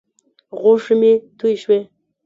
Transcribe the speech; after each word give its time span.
غوښې 0.61 0.95
مې 1.01 1.13
تویې 1.37 1.57
شوې. 1.61 1.79